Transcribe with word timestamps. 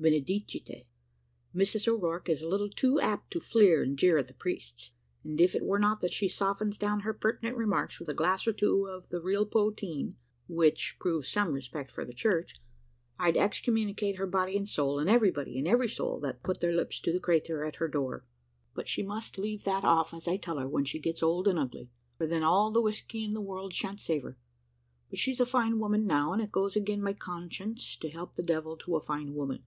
Benedicite! 0.00 0.86
Mrs 1.54 1.86
O'Rourke 1.86 2.30
is 2.30 2.40
a 2.40 2.48
little 2.48 2.70
too 2.70 2.98
apt 3.02 3.30
to 3.32 3.38
fleer 3.38 3.82
and 3.82 3.98
jeer 3.98 4.16
at 4.16 4.28
the 4.28 4.32
priests; 4.32 4.92
and 5.22 5.38
if 5.38 5.54
it 5.54 5.62
were 5.62 5.78
not 5.78 6.00
that 6.00 6.10
she 6.10 6.26
softens 6.26 6.78
down 6.78 7.00
her 7.00 7.12
pertinent 7.12 7.54
remarks 7.54 8.00
with 8.00 8.08
a 8.08 8.14
glass 8.14 8.46
or 8.46 8.54
two 8.54 8.86
of 8.86 9.10
the 9.10 9.20
real 9.20 9.44
poteen, 9.44 10.14
which 10.48 10.96
proves 10.98 11.28
some 11.28 11.52
respect 11.52 11.92
for 11.92 12.06
the 12.06 12.14
church, 12.14 12.54
I'd 13.18 13.36
excommunicate 13.36 14.16
her 14.16 14.26
body 14.26 14.56
and 14.56 14.66
soul, 14.66 14.98
and 14.98 15.10
everybody, 15.10 15.58
and 15.58 15.68
every 15.68 15.88
soul 15.90 16.18
that 16.20 16.42
put 16.42 16.60
their 16.60 16.72
lips 16.74 16.98
to 17.00 17.12
the 17.12 17.20
cratur 17.20 17.62
at 17.62 17.76
her 17.76 17.86
door. 17.88 18.24
But 18.72 18.88
she 18.88 19.02
must 19.02 19.36
leave 19.36 19.64
that 19.64 19.84
off, 19.84 20.14
as 20.14 20.26
I 20.26 20.38
tell 20.38 20.56
her, 20.56 20.66
when 20.66 20.86
she 20.86 20.98
gets 20.98 21.22
old 21.22 21.46
and 21.46 21.58
ugly, 21.58 21.90
for 22.16 22.26
then 22.26 22.42
all 22.42 22.70
the 22.70 22.80
whisky 22.80 23.22
in 23.22 23.34
the 23.34 23.42
world 23.42 23.74
shan't 23.74 24.00
save 24.00 24.22
her. 24.22 24.38
But 25.10 25.18
she's 25.18 25.40
a 25.40 25.44
fine 25.44 25.78
woman 25.78 26.06
now, 26.06 26.32
and 26.32 26.40
it 26.40 26.50
goes 26.50 26.74
agin 26.74 27.02
my 27.02 27.12
conscience 27.12 27.98
to 27.98 28.08
help 28.08 28.36
the 28.36 28.42
devil 28.42 28.78
to 28.78 28.96
a 28.96 29.02
fine 29.02 29.34
woman. 29.34 29.62